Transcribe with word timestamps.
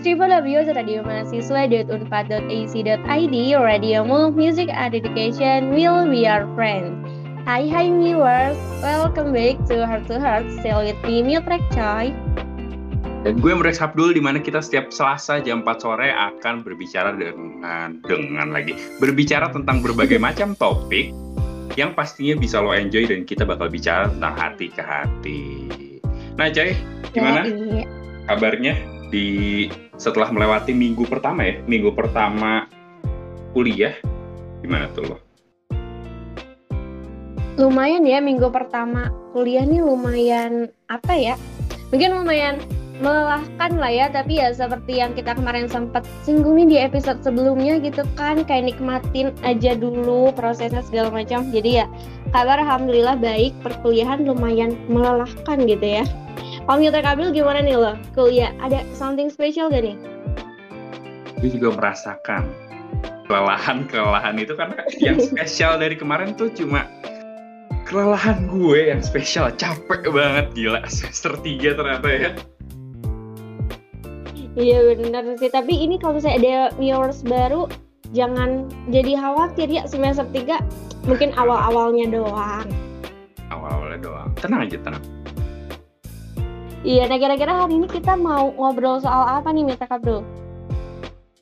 www 0.00 0.72
Radio 0.72 1.04
www.radioMahasiswa.unpad.ac.id 1.04 3.36
Radio 3.60 4.00
Move 4.00 4.32
Music 4.32 4.72
and 4.72 4.96
Education 4.96 5.76
Will 5.76 6.08
Be 6.08 6.24
Our 6.24 6.48
Friend 6.56 7.04
Hai 7.44 7.68
hai 7.68 7.92
viewers, 7.92 8.56
welcome 8.80 9.32
back 9.32 9.60
to 9.68 9.84
Heart 9.84 10.08
to 10.08 10.20
Heart. 10.20 10.44
Still 10.60 10.84
with 10.84 11.00
me, 11.04 11.22
Mutrek 11.24 11.60
Choi. 11.72 12.12
Dan 13.24 13.40
gue 13.40 13.52
Mrex 13.52 13.80
Abdul 13.80 14.16
di 14.16 14.22
mana 14.24 14.40
kita 14.40 14.64
setiap 14.64 14.88
Selasa 14.88 15.44
jam 15.44 15.60
4 15.64 15.84
sore 15.84 16.08
akan 16.12 16.64
berbicara 16.64 17.12
dengan 17.16 18.00
dengan 18.04 18.56
lagi 18.56 18.76
berbicara 19.00 19.52
tentang 19.52 19.84
berbagai 19.84 20.16
macam 20.24 20.56
topik 20.56 21.12
yang 21.76 21.92
pastinya 21.92 22.40
bisa 22.40 22.60
lo 22.60 22.72
enjoy 22.72 23.04
dan 23.04 23.28
kita 23.28 23.44
bakal 23.44 23.68
bicara 23.68 24.08
tentang 24.08 24.34
hati 24.36 24.66
ke 24.72 24.80
hati. 24.80 25.40
Nah, 26.40 26.48
Coy, 26.48 26.72
gimana? 27.12 27.44
Ya, 27.44 27.52
iya. 27.52 27.84
kabarnya 28.28 28.74
di 29.10 29.26
setelah 30.00 30.32
melewati 30.32 30.72
minggu 30.72 31.04
pertama 31.04 31.44
ya? 31.44 31.60
Minggu 31.68 31.92
pertama 31.92 32.64
kuliah 33.52 33.92
gimana 34.64 34.88
tuh 34.96 35.12
lo? 35.12 35.16
Lumayan 37.60 38.08
ya 38.08 38.24
minggu 38.24 38.48
pertama 38.48 39.12
kuliah 39.36 39.68
nih 39.68 39.84
lumayan 39.84 40.72
apa 40.88 41.12
ya? 41.12 41.34
Mungkin 41.92 42.16
lumayan 42.16 42.56
melelahkan 43.00 43.80
lah 43.80 43.92
ya 43.92 44.06
tapi 44.12 44.40
ya 44.40 44.52
seperti 44.52 45.00
yang 45.00 45.16
kita 45.16 45.32
kemarin 45.32 45.64
sempat 45.68 46.04
singgung 46.24 46.60
nih 46.60 46.68
di 46.68 46.76
episode 46.80 47.20
sebelumnya 47.24 47.80
gitu 47.80 48.04
kan 48.12 48.44
kayak 48.44 48.72
nikmatin 48.72 49.32
aja 49.40 49.72
dulu 49.72 50.28
prosesnya 50.36 50.84
segala 50.84 51.08
macam 51.08 51.48
jadi 51.48 51.84
ya 51.84 51.86
kabar 52.36 52.60
alhamdulillah 52.60 53.16
baik 53.16 53.56
perkuliahan 53.64 54.28
lumayan 54.28 54.76
melelahkan 54.92 55.64
gitu 55.64 56.04
ya 56.04 56.04
Om 56.70 56.86
Yuta 56.86 57.02
Kabil 57.02 57.34
gimana 57.34 57.66
nih 57.66 57.74
lo 57.74 57.98
kuliah 58.14 58.54
ada 58.62 58.86
something 58.94 59.26
special 59.26 59.74
gak 59.74 59.82
nih? 59.82 59.98
Gue 61.42 61.50
juga 61.50 61.74
merasakan 61.74 62.46
kelelahan 63.26 63.90
kelelahan 63.90 64.38
itu 64.38 64.54
kan 64.54 64.78
yang 65.02 65.18
spesial 65.34 65.82
dari 65.82 65.98
kemarin 65.98 66.30
tuh 66.38 66.46
cuma 66.54 66.86
kelelahan 67.90 68.46
gue 68.46 68.86
yang 68.86 69.02
spesial 69.02 69.50
capek 69.58 70.14
banget 70.14 70.46
gila 70.54 70.78
semester 70.86 71.34
3 71.34 71.74
ternyata 71.74 72.06
ya 72.06 72.30
Iya 74.54 74.94
benar 74.94 75.26
sih, 75.42 75.50
tapi 75.50 75.74
ini 75.74 75.98
kalau 75.98 76.22
misalnya 76.22 76.38
ada 76.38 76.54
viewers 76.78 77.26
baru 77.26 77.66
jangan 78.14 78.70
jadi 78.94 79.18
khawatir 79.18 79.66
ya 79.66 79.90
semester 79.90 80.26
3 80.30 80.54
mungkin 81.10 81.34
awal-awalnya 81.34 82.14
doang. 82.14 82.66
Awal-awalnya 83.50 83.98
doang. 84.06 84.30
Tenang 84.38 84.70
aja, 84.70 84.78
tenang. 84.78 85.19
Iya, 86.80 87.08
nah 87.12 87.20
kira-kira 87.20 87.52
hari 87.52 87.76
ini 87.76 87.86
kita 87.88 88.16
mau 88.16 88.56
ngobrol 88.56 89.00
soal 89.04 89.28
apa 89.28 89.52
nih 89.52 89.68
Mita 89.68 89.86
Bro? 90.00 90.24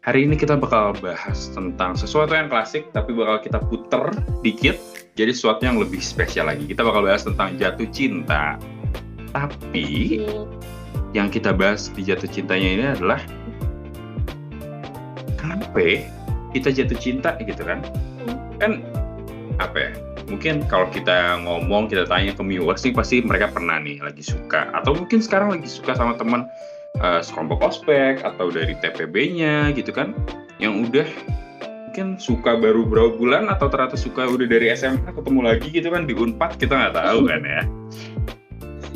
Hari 0.02 0.24
ini 0.24 0.34
kita 0.34 0.56
bakal 0.58 0.96
bahas 0.98 1.52
tentang 1.52 1.94
sesuatu 1.94 2.32
yang 2.32 2.48
klasik 2.48 2.90
tapi 2.96 3.12
bakal 3.12 3.44
kita 3.44 3.58
puter 3.60 4.08
dikit 4.40 4.74
jadi 5.14 5.30
sesuatu 5.30 5.62
yang 5.62 5.78
lebih 5.78 6.02
spesial 6.02 6.50
lagi. 6.50 6.66
Kita 6.66 6.82
bakal 6.82 7.06
bahas 7.06 7.22
tentang 7.22 7.54
jatuh 7.54 7.86
cinta. 7.92 8.58
Tapi 9.30 10.24
hmm 10.24 10.78
yang 11.16 11.32
kita 11.32 11.56
bahas 11.56 11.88
di 11.92 12.04
jatuh 12.04 12.28
cintanya 12.28 12.68
ini 12.68 12.84
adalah 12.92 13.20
kenapa 15.40 16.04
kita 16.52 16.68
jatuh 16.68 16.98
cinta 17.00 17.32
gitu 17.40 17.62
kan 17.64 17.80
hmm. 18.24 18.60
kan 18.60 18.72
apa 19.56 19.76
ya 19.76 19.90
mungkin 20.28 20.64
kalau 20.68 20.86
kita 20.92 21.40
ngomong 21.42 21.88
kita 21.88 22.04
tanya 22.04 22.36
ke 22.36 22.42
viewers 22.44 22.84
sih 22.84 22.92
pasti 22.92 23.24
mereka 23.24 23.48
pernah 23.50 23.80
nih 23.80 23.98
lagi 24.04 24.22
suka. 24.22 24.68
Atau 24.76 24.94
mungkin 24.94 25.24
sekarang 25.24 25.56
lagi 25.56 25.68
suka 25.68 25.96
sama 25.96 26.14
teman 26.14 26.46
uh, 27.00 27.20
sekelompok 27.24 27.64
ospek 27.64 28.20
atau 28.22 28.52
dari 28.52 28.76
TPB-nya 28.78 29.72
gitu 29.74 29.90
kan 29.90 30.12
yang 30.60 30.86
udah 30.86 31.08
mungkin 31.88 32.14
suka 32.20 32.54
baru 32.54 32.86
berapa 32.86 33.18
bulan 33.18 33.50
atau 33.50 33.66
ternyata 33.66 33.98
suka 33.98 34.28
udah 34.28 34.46
dari 34.46 34.70
SMA 34.76 35.10
ketemu 35.10 35.40
lagi 35.42 35.68
gitu 35.72 35.88
kan 35.90 36.06
di 36.06 36.14
Unpad 36.14 36.60
kita 36.60 36.76
nggak 36.76 36.94
tahu 36.94 37.20
kan 37.26 37.42
ya. 37.42 37.62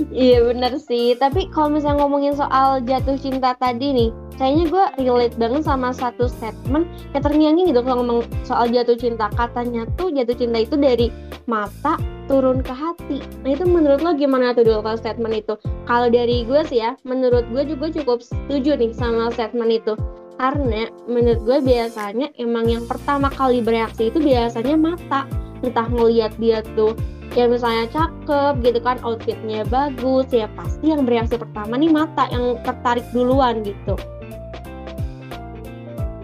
Iya 0.08 0.48
bener 0.48 0.80
sih, 0.80 1.14
tapi 1.20 1.52
kalau 1.52 1.76
misalnya 1.76 2.00
ngomongin 2.00 2.32
soal 2.32 2.80
jatuh 2.80 3.14
cinta 3.20 3.52
tadi 3.60 3.92
nih, 3.92 4.10
kayaknya 4.36 4.64
gue 4.68 4.84
relate 5.06 5.36
banget 5.36 5.62
sama 5.64 5.92
satu 5.92 6.28
statement 6.28 6.88
kayak 7.12 7.24
terngiang 7.24 7.60
gitu 7.62 7.80
kalau 7.84 8.02
ngomong 8.02 8.20
soal 8.46 8.68
jatuh 8.68 8.96
cinta. 8.96 9.28
Katanya 9.34 9.88
tuh 9.96 10.12
jatuh 10.12 10.36
cinta 10.36 10.58
itu 10.62 10.74
dari 10.76 11.08
mata 11.46 11.98
turun 12.30 12.62
ke 12.62 12.72
hati. 12.72 13.18
Nah 13.42 13.50
itu 13.52 13.64
menurut 13.66 14.00
lo 14.00 14.14
gimana 14.14 14.54
tuh 14.54 14.64
kalau 14.64 14.98
statement 14.98 15.34
itu? 15.34 15.54
Kalau 15.84 16.08
dari 16.08 16.46
gue 16.46 16.60
sih 16.66 16.80
ya, 16.80 16.94
menurut 17.02 17.44
gue 17.50 17.62
juga 17.66 17.90
cukup 17.92 18.22
setuju 18.22 18.78
nih 18.78 18.94
sama 18.94 19.28
statement 19.34 19.70
itu. 19.70 19.94
Karena 20.40 20.88
menurut 21.06 21.42
gue 21.44 21.58
biasanya 21.62 22.32
emang 22.40 22.66
yang 22.66 22.84
pertama 22.88 23.30
kali 23.30 23.60
bereaksi 23.62 24.10
itu 24.10 24.18
biasanya 24.18 24.74
mata. 24.78 25.28
Entah 25.62 25.86
ngeliat 25.86 26.34
dia 26.42 26.64
tuh 26.74 26.96
ya 27.32 27.48
misalnya 27.48 27.88
cakep 27.88 28.60
gitu 28.60 28.78
kan 28.84 29.00
outfitnya 29.00 29.64
bagus 29.72 30.28
ya 30.28 30.44
pasti 30.52 30.92
yang 30.92 31.08
bereaksi 31.08 31.40
pertama 31.40 31.80
nih 31.80 31.88
mata 31.88 32.28
yang 32.28 32.60
tertarik 32.60 33.04
duluan 33.16 33.64
gitu 33.64 33.96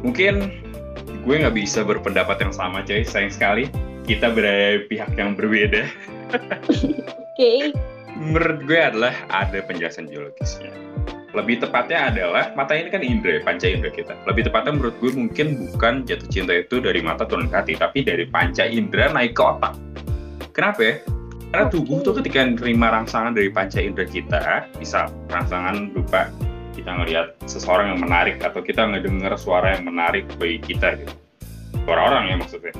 mungkin 0.02 0.52
gue 1.26 1.34
nggak 1.34 1.56
bisa 1.56 1.84
berpendapat 1.84 2.40
yang 2.40 2.52
sama 2.54 2.84
coy. 2.84 3.04
Sayang 3.04 3.32
sekali 3.34 3.64
kita 4.08 4.32
berada 4.32 4.80
di 4.80 4.88
pihak 4.88 5.10
yang 5.16 5.36
berbeda. 5.36 5.84
Oke. 6.72 6.90
Okay. 7.38 7.60
menurut 8.18 8.66
gue 8.66 8.74
adalah 8.74 9.14
ada 9.30 9.62
penjelasan 9.62 10.10
geologisnya. 10.10 10.74
Lebih 11.38 11.62
tepatnya 11.62 12.10
adalah 12.10 12.50
mata 12.58 12.74
ini 12.74 12.90
kan 12.90 13.04
indera 13.04 13.38
panca 13.46 13.70
indera 13.70 13.94
kita. 13.94 14.18
Lebih 14.26 14.50
tepatnya 14.50 14.74
menurut 14.74 14.96
gue 14.98 15.14
mungkin 15.14 15.70
bukan 15.70 16.02
jatuh 16.02 16.26
cinta 16.26 16.56
itu 16.58 16.82
dari 16.82 16.98
mata 16.98 17.28
turun 17.28 17.46
ke 17.46 17.54
hati 17.54 17.74
tapi 17.78 18.02
dari 18.02 18.26
panca 18.26 18.66
indera 18.66 19.12
naik 19.14 19.38
ke 19.38 19.42
otak. 19.44 19.76
Kenapa 20.50 20.80
ya? 20.82 20.94
Karena 21.54 21.66
tubuh 21.70 22.02
tuh 22.02 22.18
ketika 22.18 22.42
menerima 22.42 22.86
rangsangan 22.90 23.32
dari 23.38 23.48
panca 23.54 23.78
indera 23.78 24.08
kita, 24.10 24.66
bisa 24.82 25.06
rangsangan 25.30 25.94
berupa 25.94 26.26
kita 26.78 26.90
ngelihat 26.94 27.34
seseorang 27.50 27.94
yang 27.94 28.00
menarik 28.00 28.38
atau 28.38 28.62
kita 28.62 28.86
ngedengar 28.86 29.34
suara 29.34 29.74
yang 29.74 29.90
menarik 29.90 30.30
bagi 30.38 30.62
kita 30.62 30.94
gitu. 31.02 31.14
Suara 31.82 32.14
orang 32.14 32.30
ya 32.30 32.34
maksudnya. 32.38 32.72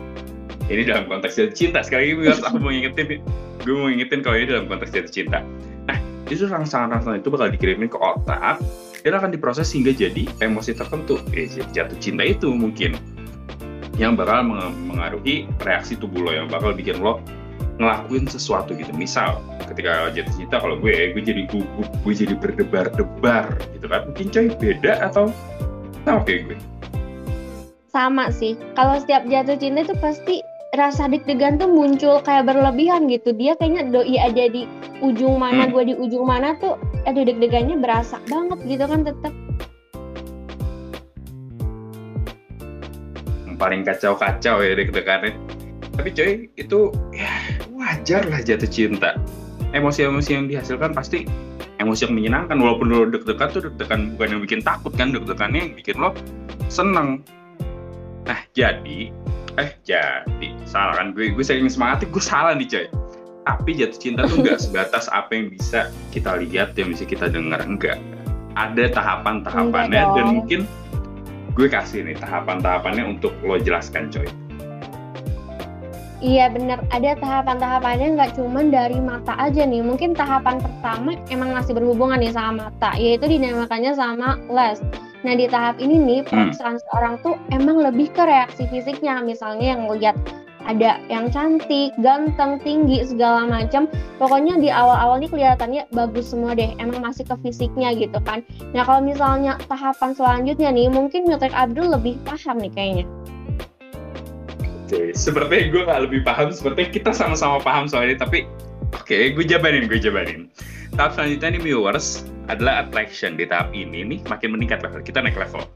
Ini 0.69 0.83
dalam 0.87 1.11
konteks 1.11 1.35
jatuh 1.35 1.57
cinta. 1.57 1.83
Sekali 1.83 2.15
lagi 2.15 2.29
harus 2.29 2.45
aku 2.45 2.57
mau 2.63 2.71
ingetin, 2.71 3.25
gue 3.65 3.75
mau 3.75 3.91
ingetin 3.91 4.21
kalau 4.23 4.37
ini 4.37 4.47
dalam 4.47 4.69
konteks 4.69 4.93
jatuh 4.93 5.11
cinta. 5.11 5.41
Nah, 5.89 5.99
itu 6.29 6.45
rangsangan-rangsangan 6.45 7.25
itu 7.25 7.33
bakal 7.33 7.49
dikirimin 7.49 7.89
ke 7.89 7.99
otak, 7.99 8.61
dan 9.03 9.13
akan 9.17 9.33
diproses 9.33 9.73
hingga 9.73 9.97
jadi 9.97 10.29
emosi 10.45 10.77
tertentu. 10.77 11.17
Eh, 11.33 11.49
jatuh 11.73 11.97
cinta 11.97 12.23
itu 12.23 12.53
mungkin 12.53 13.01
yang 13.97 14.15
bakal 14.15 14.47
mengaruhi 14.87 15.51
reaksi 15.65 15.99
tubuh 15.99 16.29
lo 16.29 16.31
yang 16.31 16.47
bakal 16.47 16.71
bikin 16.71 17.03
lo 17.03 17.19
ngelakuin 17.79 18.27
sesuatu 18.27 18.75
gitu. 18.75 18.91
Misal 18.95 19.39
ketika 19.71 20.11
jatuh 20.13 20.35
cinta 20.35 20.59
kalau 20.59 20.77
gue 20.79 21.15
gue 21.15 21.23
jadi 21.23 21.43
gugup 21.49 21.89
gue 22.05 22.15
jadi 22.15 22.35
berdebar-debar 22.35 23.59
gitu 23.79 23.87
kan. 23.87 24.11
Mungkin 24.11 24.27
coy 24.35 24.47
beda 24.59 25.09
atau 25.09 25.31
sama 26.05 26.21
kayak 26.27 26.53
gue? 26.53 26.59
Sama 27.89 28.29
sih. 28.35 28.59
Kalau 28.77 29.01
setiap 29.01 29.25
jatuh 29.27 29.57
cinta 29.57 29.87
itu 29.87 29.95
pasti 30.03 30.45
rasa 30.77 31.09
deg-degan 31.09 31.57
tuh 31.57 31.71
muncul 31.71 32.21
kayak 32.21 32.45
berlebihan 32.45 33.09
gitu. 33.09 33.33
Dia 33.33 33.57
kayaknya 33.57 33.89
doi 33.89 34.21
aja 34.21 34.53
di 34.53 34.69
ujung 35.01 35.41
mana 35.41 35.65
hmm. 35.65 35.73
gue 35.73 35.83
di 35.89 35.95
ujung 35.97 36.27
mana 36.29 36.59
tuh 36.61 36.77
ada 37.09 37.25
deg-degannya 37.25 37.81
berasa 37.81 38.21
banget 38.29 38.59
gitu 38.69 38.85
kan 38.85 39.07
tetap 39.07 39.33
paling 43.59 43.83
kacau-kacau 43.83 44.63
ya 44.63 44.73
deg-degannya. 44.79 45.35
Tapi 45.99 46.15
coy 46.15 46.47
itu 46.55 46.95
ya 47.11 47.33
wajar 47.79 48.27
lah 48.27 48.43
jatuh 48.43 48.67
cinta. 48.67 49.15
Emosi-emosi 49.71 50.31
yang 50.35 50.45
dihasilkan 50.51 50.93
pasti 50.93 51.25
emosi 51.79 52.11
yang 52.11 52.15
menyenangkan. 52.19 52.59
Walaupun 52.59 52.91
lo 52.91 53.07
deg-degan 53.07 53.49
tuh 53.55 53.63
deg-degan 53.71 54.19
bukan 54.19 54.29
yang 54.35 54.43
bikin 54.43 54.61
takut 54.61 54.93
kan 54.99 55.15
deg-degannya 55.15 55.71
yang 55.71 55.73
bikin 55.79 55.97
lo 56.03 56.11
seneng. 56.67 57.23
Nah 58.27 58.41
jadi 58.53 59.15
eh 59.57 59.71
jadi 59.87 60.49
salah 60.67 60.99
kan? 60.99 61.15
Gue 61.15 61.31
gue 61.31 61.45
sering 61.47 61.71
semangat 61.71 62.05
gue 62.05 62.23
salah 62.23 62.59
nih 62.59 62.67
coy. 62.67 62.87
Tapi 63.47 63.71
jatuh 63.81 64.01
cinta 64.03 64.21
tuh 64.29 64.45
nggak 64.45 64.59
sebatas 64.69 65.07
apa 65.15 65.33
yang 65.33 65.49
bisa 65.55 65.89
kita 66.11 66.37
lihat 66.43 66.75
yang 66.75 66.93
bisa 66.93 67.07
kita 67.07 67.31
dengar 67.31 67.63
enggak. 67.63 67.97
Ada 68.59 68.91
tahapan-tahapannya 68.91 70.03
dan 70.19 70.27
mungkin 70.35 70.61
gue 71.55 71.69
kasih 71.71 72.03
nih 72.03 72.19
tahapan-tahapannya 72.19 73.07
untuk 73.07 73.31
lo 73.47 73.55
jelaskan 73.59 74.11
coy 74.11 74.27
Iya 76.19 76.51
bener, 76.51 76.83
ada 76.91 77.15
tahapan-tahapannya 77.15 78.19
nggak 78.19 78.35
cuma 78.35 78.67
dari 78.67 78.99
mata 78.99 79.39
aja 79.39 79.63
nih. 79.63 79.87
Mungkin 79.87 80.19
tahapan 80.19 80.59
pertama 80.59 81.15
emang 81.31 81.55
masih 81.55 81.79
berhubungan 81.79 82.19
nih 82.19 82.35
sama 82.35 82.67
mata, 82.67 82.91
yaitu 82.99 83.31
dinamakannya 83.31 83.95
sama 83.95 84.35
les. 84.51 84.83
Nah 85.23 85.35
di 85.39 85.47
tahap 85.47 85.79
ini 85.79 85.95
nih 85.95 86.21
hmm. 86.27 86.31
perasaan 86.31 86.75
hmm. 86.79 86.85
seorang 86.91 87.15
tuh 87.23 87.39
emang 87.55 87.79
lebih 87.79 88.11
ke 88.11 88.23
reaksi 88.27 88.67
fisiknya, 88.67 89.23
misalnya 89.23 89.79
yang 89.79 89.87
lihat 89.87 90.19
ada 90.67 90.99
yang 91.07 91.31
cantik, 91.31 91.95
ganteng, 92.03 92.59
tinggi 92.67 93.07
segala 93.07 93.47
macam. 93.47 93.87
Pokoknya 94.19 94.59
di 94.59 94.75
awal-awal 94.75 95.23
nih 95.23 95.31
kelihatannya 95.31 95.87
bagus 95.95 96.35
semua 96.35 96.59
deh. 96.59 96.75
Emang 96.83 96.99
masih 96.99 97.25
ke 97.31 97.39
fisiknya 97.47 97.95
gitu 97.95 98.19
kan. 98.27 98.43
Nah 98.75 98.83
kalau 98.83 99.01
misalnya 99.01 99.55
tahapan 99.71 100.13
selanjutnya 100.13 100.75
nih, 100.75 100.91
mungkin 100.91 101.31
Mutrik 101.31 101.55
Abdul 101.55 101.95
lebih 101.95 102.19
paham 102.27 102.59
nih 102.59 102.75
kayaknya. 102.75 103.07
Oke, 104.89 105.13
sepertinya 105.13 105.69
gue 105.69 105.83
gak 105.85 106.01
lebih 106.09 106.21
paham, 106.25 106.49
sepertinya 106.49 106.89
kita 106.89 107.11
sama-sama 107.13 107.61
paham 107.61 107.85
soal 107.85 108.09
ini, 108.09 108.17
tapi 108.17 108.49
oke, 108.97 109.05
okay, 109.05 109.37
gue 109.37 109.45
jabarin, 109.45 109.85
gue 109.85 110.01
jabarin. 110.01 110.49
Tahap 110.97 111.13
selanjutnya 111.13 111.61
nih 111.61 111.61
viewers 111.61 112.25
adalah 112.49 112.89
attraction. 112.89 113.37
Di 113.37 113.45
tahap 113.45 113.69
ini 113.77 114.01
nih 114.01 114.25
makin 114.33 114.57
meningkat 114.57 114.81
level, 114.81 115.05
kita 115.05 115.21
naik 115.21 115.37
level. 115.37 115.69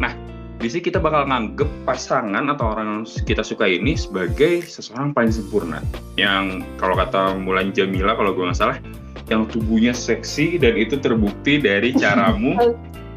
Nah, 0.00 0.16
di 0.56 0.72
sini 0.72 0.88
kita 0.88 1.04
bakal 1.04 1.28
nganggep 1.28 1.68
pasangan 1.84 2.48
atau 2.48 2.72
orang 2.72 2.88
yang 2.88 3.04
kita 3.28 3.44
suka 3.44 3.68
ini 3.68 3.92
sebagai 3.92 4.64
seseorang 4.64 5.12
paling 5.12 5.36
sempurna. 5.36 5.84
Yang 6.16 6.64
kalau 6.80 6.96
kata 6.96 7.36
Mulan 7.36 7.76
Jamila, 7.76 8.16
kalau 8.16 8.32
gue 8.32 8.40
nggak 8.40 8.56
salah, 8.56 8.80
yang 9.28 9.44
tubuhnya 9.52 9.92
seksi 9.92 10.56
dan 10.56 10.80
itu 10.80 10.96
terbukti 10.96 11.60
dari 11.60 11.92
caramu 11.92 12.56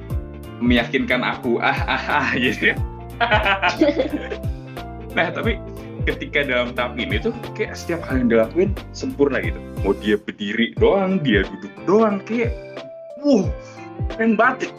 meyakinkan 0.67 1.23
aku 1.23 1.63
ah 1.63 1.79
ah 1.87 2.03
ah 2.27 2.29
gitu 2.35 2.75
ya. 2.75 2.77
nah 5.17 5.33
tapi 5.33 5.57
ketika 6.07 6.45
dalam 6.47 6.73
tahap 6.73 6.95
ini 6.95 7.19
tuh 7.19 7.35
kayak 7.53 7.75
setiap 7.75 8.01
hal 8.07 8.23
yang 8.23 8.29
dilakuin 8.31 8.69
sempurna 8.95 9.43
gitu. 9.43 9.59
Mau 9.83 9.93
dia 9.99 10.15
berdiri 10.15 10.73
doang 10.79 11.19
dia 11.21 11.43
duduk 11.45 11.73
doang 11.85 12.23
kayak 12.23 12.53
wuh 13.21 13.45
keren 14.15 14.33
banget. 14.39 14.71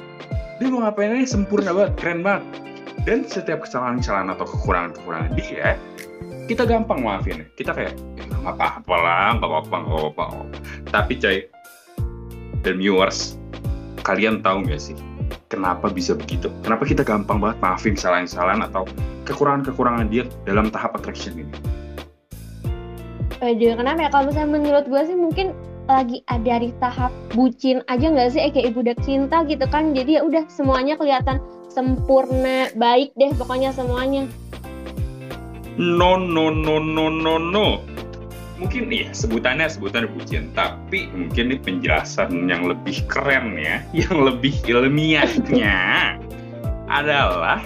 Dia 0.60 0.68
mau 0.68 0.84
ngapain 0.84 1.16
aja 1.16 1.36
sempurna 1.38 1.70
banget 1.72 1.92
keren 2.00 2.20
banget. 2.24 2.44
Dan 3.08 3.24
setiap 3.24 3.64
kesalahan-kesalahan 3.64 4.28
atau 4.36 4.44
kekurangan-kekurangan 4.44 5.32
dia 5.38 5.76
kita 6.50 6.66
gampang 6.66 7.00
maafin. 7.00 7.46
Kita 7.54 7.72
kayak 7.72 7.94
ya, 8.18 8.24
nggak 8.42 8.54
apa-apa 8.58 8.94
lah 8.98 9.28
nggak 9.38 9.48
apa-apa 9.48 9.76
nggak 9.86 10.00
apa-apa. 10.00 10.24
Tapi 10.90 11.12
coy 11.20 11.38
dan 12.60 12.76
viewers 12.76 13.40
kalian 14.04 14.44
tahu 14.44 14.64
nggak 14.64 14.80
sih 14.80 14.96
kenapa 15.50 15.90
bisa 15.90 16.14
begitu? 16.14 16.48
Kenapa 16.62 16.86
kita 16.86 17.02
gampang 17.02 17.42
banget 17.42 17.58
maafin 17.58 17.98
kesalahan-kesalahan 17.98 18.62
atau 18.70 18.86
kekurangan-kekurangan 19.26 20.06
dia 20.08 20.24
dalam 20.46 20.70
tahap 20.70 20.94
attraction 20.96 21.34
ini? 21.36 21.52
Aduh, 23.42 23.74
kenapa 23.74 24.06
ya? 24.06 24.08
Kalau 24.14 24.24
misalnya 24.30 24.50
menurut 24.54 24.84
gue 24.86 25.02
sih 25.04 25.18
mungkin 25.18 25.52
lagi 25.90 26.22
ada 26.30 26.62
di 26.62 26.70
tahap 26.78 27.10
bucin 27.34 27.82
aja 27.90 28.06
nggak 28.06 28.30
sih? 28.30 28.40
Eh, 28.40 28.50
kayak 28.54 28.72
ibu 28.72 28.78
udah 28.86 28.96
cinta 29.02 29.42
gitu 29.44 29.66
kan. 29.66 29.90
Jadi 29.92 30.16
ya 30.16 30.22
udah 30.22 30.46
semuanya 30.46 30.94
kelihatan 30.94 31.42
sempurna, 31.66 32.70
baik 32.78 33.10
deh 33.18 33.34
pokoknya 33.34 33.74
semuanya. 33.74 34.30
No, 35.80 36.20
no, 36.20 36.52
no, 36.52 36.78
no, 36.78 37.08
no, 37.08 37.34
no 37.40 37.89
mungkin 38.60 38.92
ya 38.92 39.08
sebutannya 39.16 39.72
sebutan 39.72 40.04
bucin. 40.12 40.52
Tapi 40.52 41.08
mungkin 41.16 41.48
ini 41.50 41.58
penjelasan 41.58 42.46
yang 42.46 42.68
lebih 42.68 43.02
keren 43.08 43.56
ya 43.56 43.80
yang 44.06 44.20
lebih 44.20 44.52
ilmiahnya 44.68 45.80
adalah 47.00 47.64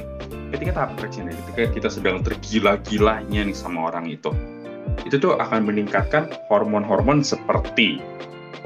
ketika 0.55 0.71
tahap 0.71 0.95
attraction 0.95 1.27
ketika 1.51 1.67
kita 1.75 1.91
sedang 1.91 2.23
tergila-gilanya 2.23 3.43
nih 3.43 3.59
sama 3.59 3.91
orang 3.91 4.07
itu 4.07 4.31
itu 5.03 5.19
tuh 5.19 5.35
akan 5.35 5.67
meningkatkan 5.67 6.31
hormon-hormon 6.47 7.27
seperti 7.27 7.99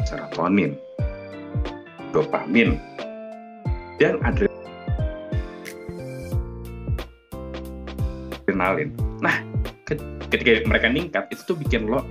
serotonin 0.04 0.76
dopamin 2.12 2.76
dan 3.96 4.20
adrenalin. 4.20 4.52
Nah 9.25 9.40
ketika 10.28 10.69
mereka 10.69 10.92
ningkat 10.92 11.25
itu 11.32 11.40
tuh 11.48 11.56
bikin 11.56 11.88
lo 11.88 12.04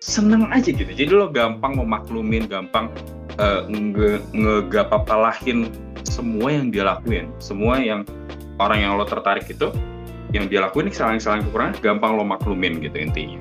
seneng 0.00 0.48
aja 0.48 0.72
gitu. 0.72 0.88
Jadi 0.88 1.12
lo 1.12 1.28
gampang 1.28 1.76
memaklumin 1.76 2.48
gampang 2.48 2.88
uh, 3.36 3.68
nge 3.68 4.24
ngegapapalahin 4.32 5.68
semua 6.08 6.48
yang 6.48 6.72
dia 6.72 6.88
lakuin. 6.88 7.28
Semua 7.38 7.76
yang 7.78 8.08
orang 8.56 8.80
yang 8.80 8.92
lo 8.96 9.04
tertarik 9.04 9.46
itu 9.46 9.68
yang 10.32 10.48
dia 10.48 10.64
lakuin 10.64 10.88
kesalahan-kesalahan 10.88 11.44
kekurangan 11.46 11.74
gampang 11.84 12.16
lo 12.16 12.24
maklumin 12.24 12.80
gitu 12.80 12.96
intinya. 12.96 13.38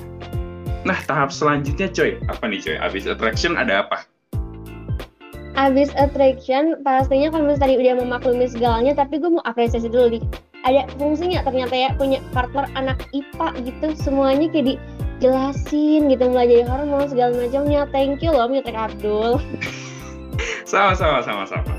Nah 0.83 1.00
tahap 1.07 1.31
selanjutnya 1.31 1.88
coy. 1.95 2.19
Apa 2.27 2.44
nih 2.51 2.59
coy? 2.59 2.75
Abis 2.75 3.07
attraction 3.07 3.55
ada 3.55 3.88
apa? 3.88 4.03
Abis 5.55 5.91
attraction 5.95 6.79
pastinya 6.83 7.31
kalau 7.31 7.51
misalnya 7.51 7.63
tadi 7.63 7.73
udah 7.79 7.95
memaklumi 8.03 8.47
segalanya 8.47 8.94
tapi 8.95 9.19
gue 9.19 9.31
mau 9.31 9.44
apresiasi 9.44 9.91
dulu 9.91 10.19
nih 10.19 10.23
ada 10.67 10.88
fungsinya 11.00 11.39
ternyata 11.44 11.71
ya 11.71 11.89
punya 11.95 12.19
partner 12.35 12.67
anak 12.75 13.00
IPA 13.15 13.47
gitu 13.63 13.88
semuanya 13.95 14.47
kayak 14.51 14.75
dijelasin 15.19 16.07
gitu 16.07 16.31
mulai 16.31 16.48
dari 16.48 16.63
hormon 16.63 17.12
segala 17.12 17.36
macamnya. 17.36 17.83
Thank 17.92 18.24
you 18.24 18.31
loh 18.31 18.48
Mitra 18.48 18.88
Abdul. 18.88 19.44
Sama 20.63 20.95
sama 20.95 21.19
sama 21.19 21.44
sama. 21.44 21.75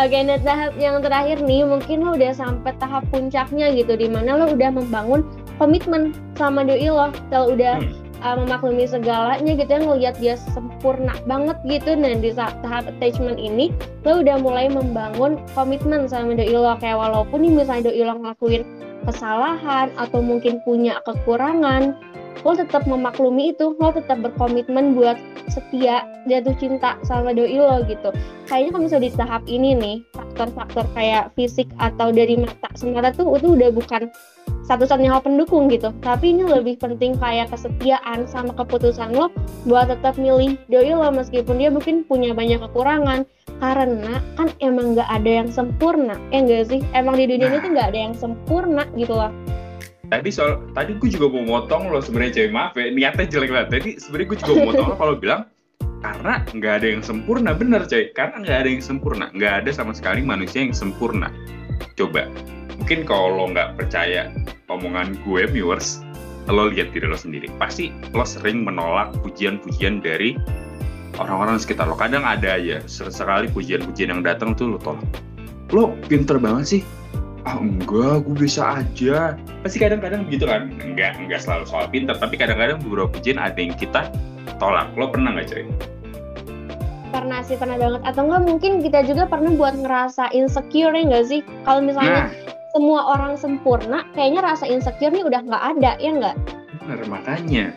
Oke, 0.00 0.16
nah 0.24 0.40
tahap 0.40 0.72
yang 0.80 1.04
terakhir 1.04 1.44
nih, 1.44 1.60
mungkin 1.60 2.00
lo 2.00 2.16
udah 2.16 2.32
sampai 2.32 2.72
tahap 2.80 3.04
puncaknya 3.12 3.68
gitu, 3.76 4.00
di 4.00 4.08
mana 4.08 4.32
lo 4.32 4.56
udah 4.56 4.72
membangun 4.72 5.20
komitmen 5.60 6.16
sama 6.40 6.64
doi 6.64 6.88
lo, 6.88 7.12
kalau 7.28 7.52
udah 7.52 7.84
hmm. 7.84 7.92
uh, 8.24 8.38
memaklumi 8.40 8.88
segalanya 8.88 9.52
gitu 9.60 9.68
ya 9.68 9.80
ngelihat 9.84 10.16
dia 10.16 10.34
sempurna 10.56 11.12
banget 11.28 11.58
gitu. 11.68 12.00
Dan 12.00 12.24
di 12.24 12.32
saat 12.32 12.56
tahap 12.64 12.88
attachment 12.88 13.36
ini 13.36 13.76
lo 14.08 14.24
udah 14.24 14.40
mulai 14.40 14.72
membangun 14.72 15.36
komitmen 15.52 16.08
sama 16.08 16.32
doi 16.32 16.48
lo. 16.48 16.72
Kayak 16.80 16.96
walaupun 16.96 17.44
nih 17.44 17.52
misalnya 17.60 17.92
doi 17.92 18.00
lo 18.00 18.14
ngelakuin 18.24 18.62
kesalahan 19.08 19.92
atau 19.96 20.20
mungkin 20.20 20.60
punya 20.64 21.00
kekurangan 21.04 21.96
lo 22.40 22.56
tetap 22.56 22.88
memaklumi 22.88 23.52
itu 23.52 23.76
lo 23.76 23.92
tetap 23.92 24.24
berkomitmen 24.24 24.96
buat 24.96 25.20
setia 25.52 26.08
jatuh 26.24 26.56
cinta 26.56 26.96
sama 27.04 27.36
doi 27.36 27.60
lo 27.60 27.84
gitu. 27.84 28.14
Kayaknya 28.48 28.70
kalau 28.72 28.84
misalnya 28.86 29.04
di 29.04 29.12
tahap 29.12 29.42
ini 29.44 29.70
nih 29.76 29.96
faktor-faktor 30.16 30.84
kayak 30.96 31.34
fisik 31.36 31.68
atau 31.76 32.08
dari 32.08 32.40
mata 32.40 32.68
semata 32.72 33.12
tuh 33.12 33.36
itu 33.36 33.52
udah 33.58 33.70
bukan 33.74 34.08
satu-satunya 34.70 35.10
hal 35.10 35.26
pendukung 35.26 35.66
gitu. 35.66 35.90
Tapi 35.98 36.30
ini 36.30 36.46
lebih 36.46 36.78
penting 36.78 37.18
kayak 37.18 37.50
kesetiaan 37.50 38.30
sama 38.30 38.54
keputusan 38.54 39.10
lo 39.10 39.34
buat 39.66 39.90
tetap 39.90 40.14
milih 40.14 40.54
doi 40.70 40.94
lo 40.94 41.10
meskipun 41.10 41.58
dia 41.58 41.74
mungkin 41.74 42.06
punya 42.06 42.30
banyak 42.30 42.62
kekurangan. 42.62 43.26
Karena 43.58 44.22
kan 44.38 44.54
emang 44.62 44.94
nggak 44.94 45.10
ada 45.10 45.30
yang 45.42 45.50
sempurna 45.50 46.14
ya 46.30 46.46
enggak 46.46 46.70
sih? 46.70 46.80
Emang 46.94 47.18
di 47.18 47.26
dunia 47.26 47.50
ini 47.50 47.58
tuh 47.58 47.70
nggak 47.74 47.88
ada 47.90 47.98
yang 47.98 48.14
sempurna 48.14 48.86
gitu 48.94 49.18
loh. 49.18 49.34
Tadi 50.10 50.30
soal 50.30 50.62
tadi 50.74 50.94
gue 50.94 51.10
juga 51.10 51.26
mau 51.34 51.58
motong 51.58 51.90
lo 51.90 51.98
sebenarnya 51.98 52.38
cewek 52.38 52.52
maaf 52.54 52.72
ya 52.78 52.86
niatnya 52.94 53.26
jelek 53.26 53.50
banget. 53.50 53.68
Tadi 53.74 53.90
sebenarnya 53.98 54.26
gue 54.30 54.38
juga 54.38 54.52
mau 54.54 54.66
motong 54.70 54.86
lo 54.86 54.96
kalau 54.96 55.14
bilang 55.18 55.42
karena 56.00 56.34
nggak 56.46 56.72
ada 56.78 56.86
yang 56.86 57.02
sempurna. 57.02 57.50
Bener 57.52 57.82
coy 57.90 58.14
karena 58.14 58.36
nggak 58.38 58.58
ada 58.62 58.68
yang 58.70 58.82
sempurna. 58.86 59.26
Nggak 59.34 59.52
ada 59.66 59.70
sama 59.74 59.92
sekali 59.92 60.22
manusia 60.22 60.62
yang 60.62 60.72
sempurna. 60.72 61.28
Coba 61.98 62.30
mungkin 62.80 63.04
kalau 63.04 63.28
lo 63.36 63.44
nggak 63.52 63.76
percaya 63.76 64.32
omongan 64.70 65.18
gue 65.26 65.42
viewers 65.50 66.00
lo 66.48 66.70
lihat 66.70 66.94
diri 66.94 67.06
lo 67.10 67.18
sendiri. 67.18 67.50
Pasti 67.58 67.90
lo 68.14 68.24
sering 68.24 68.64
menolak 68.64 69.12
pujian-pujian 69.20 70.00
dari 70.00 70.38
orang-orang 71.18 71.58
sekitar 71.58 71.90
lo. 71.90 71.98
Kadang 71.98 72.24
ada 72.24 72.56
aja 72.56 72.80
sekali 72.86 73.50
pujian-pujian 73.50 74.10
yang 74.14 74.22
datang 74.22 74.54
tuh 74.54 74.74
lo 74.74 74.78
tolak. 74.80 75.04
Lo 75.74 75.94
pinter 76.06 76.38
banget 76.38 76.78
sih. 76.78 76.82
Ah 77.44 77.56
enggak 77.56 78.26
gue 78.26 78.36
bisa 78.36 78.82
aja. 78.82 79.36
Pasti 79.62 79.78
kadang-kadang 79.78 80.26
begitu 80.26 80.48
kan? 80.48 80.74
Enggak 80.82 81.18
enggak 81.18 81.42
selalu 81.44 81.64
soal 81.68 81.86
pinter 81.90 82.16
tapi 82.18 82.34
kadang-kadang 82.38 82.82
beberapa 82.82 83.10
pujian 83.14 83.38
ada 83.38 83.58
yang 83.58 83.76
kita 83.76 84.10
tolak. 84.58 84.90
Lo 84.98 85.10
pernah 85.10 85.38
nggak 85.38 85.48
coy? 85.54 85.64
Pernah 87.10 87.42
sih 87.42 87.58
pernah 87.58 87.78
banget. 87.78 88.02
Atau 88.06 88.26
enggak 88.26 88.42
mungkin 88.42 88.72
kita 88.82 89.06
juga 89.06 89.26
pernah 89.30 89.54
buat 89.54 89.74
ngerasa 89.78 90.34
insecure 90.34 90.94
enggak 90.94 91.30
sih? 91.30 91.40
Kalau 91.62 91.80
misalnya 91.84 92.26
nah 92.26 92.58
semua 92.70 93.18
orang 93.18 93.34
sempurna, 93.34 94.06
kayaknya 94.14 94.40
rasa 94.46 94.64
insecure 94.66 95.10
nih 95.10 95.26
udah 95.26 95.42
nggak 95.42 95.64
ada, 95.76 95.90
ya 95.98 96.10
nggak? 96.14 96.36
Bener, 96.82 96.98
makanya. 97.10 97.74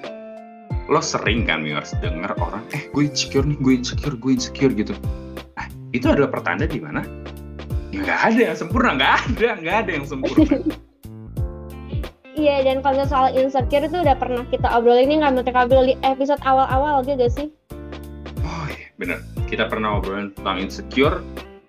Lo 0.91 1.00
sering 1.00 1.47
kan, 1.47 1.65
harus 1.65 1.95
denger 2.03 2.35
orang, 2.38 2.62
eh 2.75 2.91
gue 2.91 3.03
insecure 3.07 3.47
nih, 3.47 3.57
gue 3.57 3.73
insecure, 3.81 4.15
gue 4.19 4.31
insecure 4.35 4.73
gitu. 4.75 4.93
Nah, 5.57 5.65
itu 5.95 6.05
adalah 6.12 6.29
pertanda 6.29 6.67
di 6.69 6.77
mana? 6.77 7.01
Ya 7.93 8.03
nggak 8.03 8.21
ada 8.33 8.41
yang 8.51 8.57
sempurna, 8.57 8.89
nggak 9.00 9.13
ada, 9.33 9.50
nggak 9.63 9.77
ada 9.85 9.91
yang 9.91 10.05
sempurna. 10.05 10.57
Iya, 12.33 12.65
dan 12.65 12.81
kalau 12.81 13.05
soal 13.05 13.29
insecure 13.38 13.85
itu 13.85 13.93
udah 13.93 14.17
pernah 14.17 14.41
kita 14.50 14.65
obrolin 14.73 15.05
ini 15.05 15.21
nggak 15.21 15.45
menurut 15.45 15.85
di 15.85 15.93
episode 16.01 16.41
awal-awal 16.41 17.05
gitu 17.05 17.29
sih? 17.29 17.47
Oh 18.41 18.65
iya, 18.73 18.89
bener. 18.97 19.21
Kita 19.45 19.69
pernah 19.69 20.01
obrolin 20.01 20.33
tentang 20.33 20.57
insecure, 20.57 21.21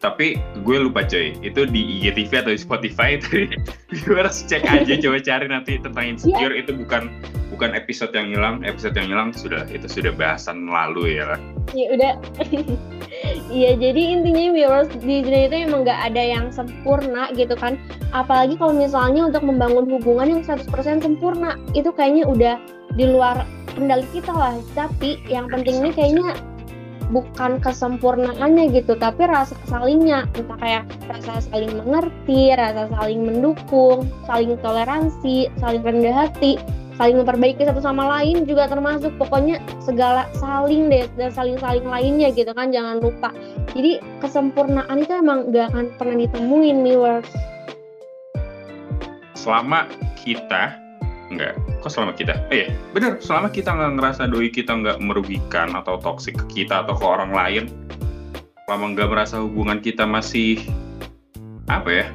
tapi 0.05 0.37
gue 0.61 0.77
lupa 0.85 1.01
coy. 1.09 1.33
Itu 1.41 1.65
di 1.65 1.81
IGTV 2.05 2.45
atau 2.45 2.53
di 2.53 2.61
Spotify 2.61 3.17
itu. 3.17 3.49
Harus 4.13 4.45
cek 4.45 4.69
aja 4.69 5.01
coba 5.01 5.19
cari 5.25 5.47
nanti 5.49 5.81
tentang 5.81 6.05
insecure. 6.05 6.53
Yeah. 6.53 6.61
itu 6.61 6.77
bukan 6.77 7.09
bukan 7.49 7.73
episode 7.73 8.13
yang 8.13 8.29
hilang. 8.29 8.61
Episode 8.69 8.93
yang 9.01 9.09
hilang 9.09 9.33
sudah 9.33 9.65
itu 9.73 9.89
sudah 9.89 10.13
bahasan 10.13 10.69
lalu 10.69 11.17
ya 11.17 11.33
lah 11.33 11.41
ya 11.73 11.87
udah. 11.97 12.15
Iya 13.49 13.79
jadi 13.79 14.19
intinya 14.19 14.51
viewers 14.51 14.91
di 14.99 15.23
dunia 15.23 15.47
itu 15.47 15.71
emang 15.71 15.87
nggak 15.87 16.01
ada 16.11 16.19
yang 16.19 16.51
sempurna 16.51 17.31
gitu 17.39 17.55
kan. 17.55 17.79
Apalagi 18.11 18.59
kalau 18.59 18.75
misalnya 18.75 19.31
untuk 19.31 19.47
membangun 19.47 19.87
hubungan 19.87 20.39
yang 20.39 20.43
100% 20.43 20.67
sempurna 20.99 21.55
itu 21.79 21.95
kayaknya 21.95 22.27
udah 22.27 22.57
di 22.99 23.07
luar 23.07 23.47
kendali 23.79 24.03
kita 24.11 24.35
lah. 24.35 24.59
Tapi 24.75 25.23
yang 25.31 25.47
penting 25.47 25.87
ini 25.87 25.91
kayaknya 25.95 26.35
bukan 27.13 27.61
kesempurnaannya 27.61 28.73
gitu 28.73 28.97
tapi 28.97 29.29
rasa 29.29 29.57
salingnya 29.69 30.25
entah 30.37 30.57
kayak 30.61 30.85
rasa 31.11 31.41
saling 31.51 31.73
mengerti 31.77 32.55
rasa 32.57 32.89
saling 32.93 33.21
mendukung 33.25 34.09
saling 34.25 34.57
toleransi 34.61 35.53
saling 35.61 35.83
rendah 35.85 36.29
hati 36.29 36.57
saling 36.95 37.19
memperbaiki 37.21 37.67
satu 37.67 37.83
sama 37.83 38.07
lain 38.19 38.47
juga 38.47 38.71
termasuk. 38.71 39.11
Pokoknya 39.19 39.59
segala 39.83 40.31
saling 40.39 40.91
deh 40.91 41.07
dan 41.19 41.31
saling-saling 41.35 41.87
lainnya 41.87 42.31
gitu 42.31 42.51
kan 42.55 42.71
jangan 42.71 43.03
lupa. 43.03 43.35
Jadi 43.75 43.99
kesempurnaan 44.23 45.03
itu 45.03 45.13
emang 45.15 45.51
gak 45.51 45.75
akan 45.75 45.87
pernah 45.99 46.17
ditemuin 46.27 46.77
viewers. 46.87 47.29
Selama 49.35 49.91
kita 50.23 50.79
enggak 51.29 51.59
kok 51.85 51.93
selama 51.93 52.17
kita? 52.17 52.41
Eh 52.49 52.73
bener. 52.97 53.21
Selama 53.21 53.53
kita 53.53 53.77
nggak 53.77 54.01
ngerasa 54.01 54.25
doi 54.33 54.49
kita 54.49 54.73
nggak 54.73 55.05
merugikan 55.05 55.77
atau 55.77 56.01
toksik 56.01 56.41
ke 56.41 56.65
kita 56.65 56.89
atau 56.89 56.97
ke 56.97 57.05
orang 57.05 57.37
lain 57.37 57.69
selama 58.65 58.97
nggak 58.97 59.09
merasa 59.13 59.45
hubungan 59.45 59.85
kita 59.85 60.09
masih 60.09 60.65
apa 61.69 61.89
ya 61.93 62.07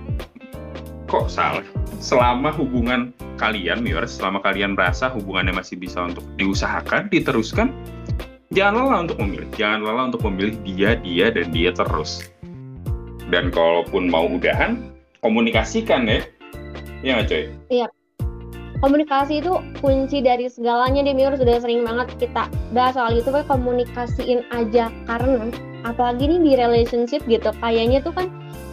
kok 1.05 1.29
salah? 1.29 1.61
Selama 2.01 2.49
hubungan 2.57 3.13
kalian 3.37 3.85
viewers 3.85 4.17
selama 4.17 4.41
kalian 4.41 4.73
merasa 4.73 5.13
hubungannya 5.13 5.53
masih 5.53 5.77
bisa 5.77 6.01
untuk 6.01 6.25
diusahakan 6.41 7.05
diteruskan 7.13 7.69
jangan 8.49 8.89
lelah 8.89 8.99
untuk 9.05 9.21
memilih. 9.21 9.49
Jangan 9.53 9.85
lelah 9.85 10.05
untuk 10.09 10.25
memilih 10.25 10.57
dia 10.65 10.97
dia 10.97 11.29
dan 11.29 11.53
dia 11.53 11.69
terus. 11.69 12.25
Dan 13.29 13.53
kalaupun 13.53 14.09
mau 14.09 14.25
udahan 14.25 14.81
komunikasikan 15.21 16.09
ya. 16.09 16.25
Iya 17.05 17.11
nggak 17.21 17.27
coy? 17.29 17.43
Iya 17.69 17.87
komunikasi 18.79 19.43
itu 19.43 19.59
kunci 19.83 20.23
dari 20.23 20.47
segalanya 20.47 21.03
deh 21.03 21.15
Mir 21.15 21.35
sudah 21.35 21.59
sering 21.59 21.83
banget 21.83 22.07
kita 22.19 22.47
bahas 22.71 22.95
soal 22.95 23.19
itu 23.19 23.29
kan 23.31 23.43
komunikasiin 23.47 24.47
aja. 24.55 24.91
Karena 25.07 25.51
apalagi 25.83 26.27
nih 26.27 26.39
di 26.39 26.51
relationship 26.55 27.23
gitu 27.27 27.51
kayaknya 27.59 27.99
tuh 28.03 28.15
kan 28.15 28.27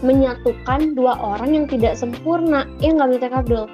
menyatukan 0.05 0.95
dua 0.95 1.19
orang 1.19 1.55
yang 1.55 1.67
tidak 1.67 1.99
sempurna. 1.99 2.65
Ya 2.79 2.95
nggak 2.95 3.19
bisa 3.19 3.27
Abdul? 3.35 3.65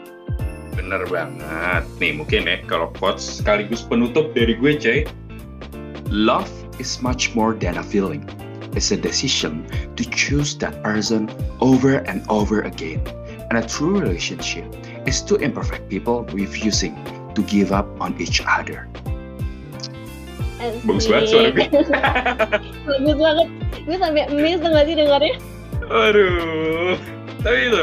Bener 0.73 1.05
banget. 1.13 1.85
Nih 2.01 2.13
mungkin 2.17 2.49
ya 2.49 2.57
kalau 2.65 2.89
quotes 2.97 3.41
sekaligus 3.41 3.85
penutup 3.85 4.33
dari 4.33 4.57
gue 4.57 4.73
cuy 4.81 5.01
love 6.09 6.49
is 6.81 7.01
much 7.05 7.37
more 7.37 7.53
than 7.53 7.77
a 7.77 7.85
feeling. 7.85 8.25
It's 8.73 8.89
a 8.89 8.97
decision 8.97 9.69
to 10.01 10.03
choose 10.09 10.57
that 10.65 10.81
person 10.81 11.29
over 11.61 12.01
and 12.09 12.25
over 12.33 12.65
again. 12.65 13.05
And 13.53 13.61
a 13.61 13.65
true 13.69 14.01
relationship 14.01 14.65
is 15.07 15.23
two 15.23 15.37
imperfect 15.37 15.89
people 15.89 16.25
refusing 16.31 16.95
to 17.35 17.43
give 17.45 17.73
up 17.73 17.89
on 18.01 18.15
each 18.21 18.43
other. 18.45 18.87
Bagus 20.87 21.11
banget 21.11 21.27
suara 21.27 21.49
gue. 21.51 21.67
Bagus 23.03 23.19
banget. 23.19 23.49
Gue 23.83 23.97
sampai 23.99 24.31
miss 24.31 24.63
gak 24.63 24.85
sih 24.87 24.95
dengarnya? 24.95 25.35
Aduh. 25.91 26.95
Tapi 27.43 27.59
itu, 27.67 27.83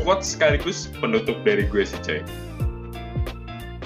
quote 0.00 0.24
sekaligus 0.24 0.88
penutup 0.96 1.36
dari 1.44 1.68
gue 1.68 1.84
sih, 1.84 2.00
coy. 2.00 2.20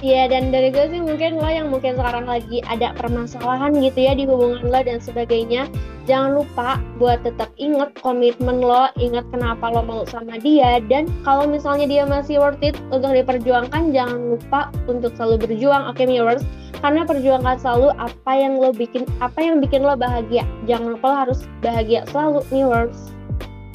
Iya 0.00 0.33
dan 0.33 0.49
dari 0.49 0.73
gue 0.73 0.88
sih 0.88 0.97
mungkin 0.97 1.37
lo 1.37 1.45
yang 1.45 1.69
mungkin 1.69 1.92
sekarang 2.00 2.25
lagi 2.25 2.64
ada 2.64 2.97
permasalahan 2.97 3.76
gitu 3.85 4.00
ya 4.00 4.16
di 4.16 4.25
hubungan 4.25 4.73
lo 4.73 4.80
dan 4.80 4.97
sebagainya 4.97 5.69
jangan 6.09 6.40
lupa 6.40 6.80
buat 6.97 7.21
tetap 7.21 7.52
inget 7.61 7.92
komitmen 8.00 8.64
lo 8.64 8.88
inget 8.97 9.28
kenapa 9.28 9.69
lo 9.69 9.85
mau 9.85 10.09
sama 10.09 10.40
dia 10.40 10.80
dan 10.88 11.04
kalau 11.21 11.45
misalnya 11.45 11.85
dia 11.85 12.09
masih 12.09 12.40
worth 12.40 12.64
it 12.64 12.73
untuk 12.88 13.12
diperjuangkan 13.12 13.92
jangan 13.92 14.40
lupa 14.40 14.73
untuk 14.88 15.12
selalu 15.21 15.45
berjuang 15.45 15.85
oke 15.85 16.00
okay, 16.00 16.09
viewers? 16.09 16.40
Karena 16.80 17.04
perjuangkan 17.04 17.61
selalu 17.61 17.92
apa 18.00 18.33
yang 18.33 18.57
lo 18.57 18.73
bikin 18.73 19.04
apa 19.21 19.37
yang 19.37 19.61
bikin 19.61 19.85
lo 19.85 20.00
bahagia. 20.00 20.49
Jangan 20.64 20.97
lupa 20.97 21.07
lo 21.12 21.16
harus 21.28 21.45
bahagia 21.61 22.09
selalu 22.09 22.40
viewers. 22.49 23.12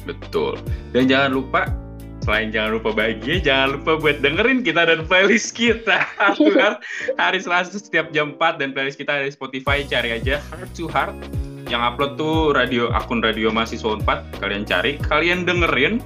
Betul. 0.02 0.58
Dan 0.90 1.06
jangan 1.06 1.38
lupa 1.38 1.85
selain 2.26 2.50
jangan 2.50 2.82
lupa 2.82 2.90
bahagia, 2.90 3.38
jangan 3.38 3.78
lupa 3.78 4.02
buat 4.02 4.18
dengerin 4.18 4.66
kita 4.66 4.82
dan 4.82 5.06
playlist 5.06 5.54
kita. 5.54 6.02
hari 7.22 7.38
Selasa 7.38 7.78
setiap 7.78 8.10
jam 8.10 8.34
4 8.34 8.58
dan 8.58 8.74
playlist 8.74 8.98
kita 8.98 9.22
ada 9.22 9.30
di 9.30 9.32
Spotify, 9.32 9.86
cari 9.86 10.18
aja 10.18 10.42
Heart 10.50 10.70
to 10.74 10.90
Heart. 10.90 11.14
Yang 11.70 11.82
upload 11.86 12.12
tuh 12.18 12.50
radio 12.50 12.90
akun 12.90 13.22
radio 13.22 13.54
mahasiswa 13.54 14.02
4, 14.02 14.42
kalian 14.42 14.66
cari, 14.66 14.98
kalian 15.06 15.46
dengerin. 15.46 16.02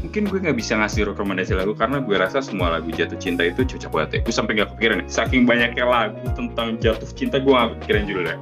Mungkin 0.00 0.32
gue 0.32 0.40
nggak 0.40 0.56
bisa 0.56 0.80
ngasih 0.80 1.12
rekomendasi 1.12 1.54
lagu 1.54 1.76
karena 1.76 2.00
gue 2.00 2.16
rasa 2.16 2.42
semua 2.42 2.72
lagu 2.74 2.88
jatuh 2.90 3.20
cinta 3.20 3.44
itu 3.44 3.62
cocok 3.62 3.92
buat 3.92 4.08
ya. 4.08 4.24
Gue 4.24 4.34
sampai 4.34 4.56
nggak 4.56 4.72
kepikiran 4.74 5.04
nih, 5.04 5.08
saking 5.12 5.44
banyaknya 5.44 5.84
lagu 5.84 6.24
tentang 6.32 6.80
jatuh 6.80 7.06
cinta 7.12 7.36
gue 7.36 7.52
nggak 7.52 7.76
kepikiran 7.76 8.02
judulnya 8.08 8.36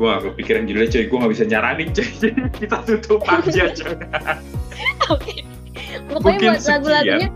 gue 0.00 0.08
gak 0.08 0.32
kepikiran 0.32 0.64
judulnya 0.64 0.88
coy 0.88 1.04
gue 1.04 1.18
gak 1.20 1.32
bisa 1.36 1.44
nyaranin 1.44 1.88
coy 1.92 2.08
kita 2.64 2.76
tutup 2.88 3.20
aja 3.28 3.68
coy 3.68 3.92
oke 5.12 5.49
pokoknya 6.10 6.56
buat 6.56 6.64
lagu-lagunya 6.66 7.28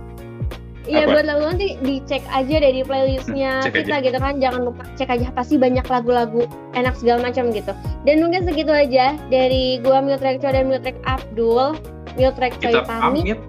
Iya 0.84 1.08
buat 1.08 1.24
lagu 1.24 1.48
nanti 1.48 1.80
dicek 1.80 2.20
aja 2.28 2.60
deh 2.60 2.72
di 2.76 2.82
playlistnya 2.84 3.64
kita 3.64 3.88
aja. 3.88 4.04
gitu 4.04 4.18
kan 4.20 4.36
jangan 4.36 4.68
lupa 4.68 4.84
cek 5.00 5.08
aja 5.08 5.32
pasti 5.32 5.56
banyak 5.56 5.84
lagu-lagu 5.88 6.44
enak 6.76 6.92
segala 7.00 7.24
macam 7.24 7.48
gitu. 7.56 7.72
Dan 8.04 8.20
mungkin 8.20 8.44
segitu 8.44 8.68
aja 8.68 9.16
dari 9.32 9.80
gua 9.80 10.04
Miltrek 10.04 10.44
Coy 10.44 10.52
dan 10.52 10.68
Miltrek 10.68 11.00
Abdul. 11.08 11.80
Miltrek 12.20 12.60
Coy 12.60 12.76
pamit. 12.84 13.40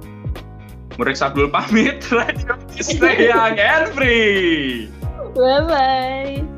Miltrek 0.95 1.19
Abdul 1.19 1.51
pamit. 1.51 1.99
Radio 2.15 2.55
Stay 2.79 3.27
Young 3.27 3.59
and 3.59 3.91
Free. 3.91 4.87
Bye 5.35 5.67
bye 5.67 6.54